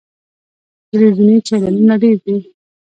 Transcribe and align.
ټلویزیوني 0.89 1.37
چینلونه 1.47 1.95
ډیر 2.03 2.17
دي. 2.25 2.37